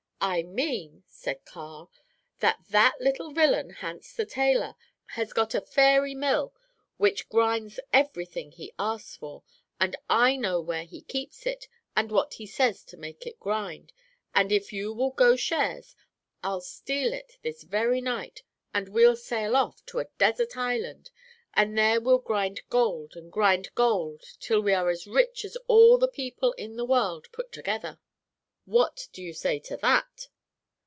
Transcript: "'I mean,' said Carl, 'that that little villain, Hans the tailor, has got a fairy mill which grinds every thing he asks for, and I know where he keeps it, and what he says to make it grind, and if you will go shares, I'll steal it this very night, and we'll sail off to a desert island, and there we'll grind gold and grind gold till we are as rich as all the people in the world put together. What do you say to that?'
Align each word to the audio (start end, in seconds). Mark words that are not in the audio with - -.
"'I 0.23 0.43
mean,' 0.43 1.01
said 1.07 1.43
Carl, 1.45 1.89
'that 2.41 2.59
that 2.69 2.93
little 3.01 3.31
villain, 3.31 3.71
Hans 3.71 4.13
the 4.13 4.23
tailor, 4.23 4.75
has 5.07 5.33
got 5.33 5.55
a 5.55 5.61
fairy 5.61 6.13
mill 6.13 6.53
which 6.97 7.27
grinds 7.27 7.79
every 7.91 8.27
thing 8.27 8.51
he 8.51 8.71
asks 8.77 9.15
for, 9.17 9.41
and 9.79 9.95
I 10.11 10.35
know 10.35 10.61
where 10.61 10.83
he 10.83 11.01
keeps 11.01 11.47
it, 11.47 11.67
and 11.97 12.11
what 12.11 12.35
he 12.35 12.45
says 12.45 12.83
to 12.85 12.97
make 12.97 13.25
it 13.25 13.39
grind, 13.39 13.93
and 14.35 14.51
if 14.51 14.71
you 14.71 14.93
will 14.93 15.09
go 15.09 15.35
shares, 15.35 15.95
I'll 16.43 16.61
steal 16.61 17.13
it 17.13 17.39
this 17.41 17.63
very 17.63 17.99
night, 17.99 18.43
and 18.75 18.89
we'll 18.89 19.15
sail 19.15 19.55
off 19.55 19.83
to 19.87 19.97
a 20.01 20.05
desert 20.19 20.55
island, 20.55 21.09
and 21.55 21.75
there 21.75 21.99
we'll 21.99 22.19
grind 22.19 22.61
gold 22.69 23.13
and 23.15 23.31
grind 23.31 23.73
gold 23.73 24.21
till 24.39 24.61
we 24.61 24.75
are 24.75 24.91
as 24.91 25.07
rich 25.07 25.43
as 25.45 25.55
all 25.67 25.97
the 25.97 26.07
people 26.07 26.51
in 26.59 26.75
the 26.75 26.85
world 26.85 27.25
put 27.31 27.51
together. 27.51 27.97
What 28.65 29.09
do 29.11 29.21
you 29.23 29.33
say 29.33 29.57
to 29.59 29.77
that?' 29.77 30.29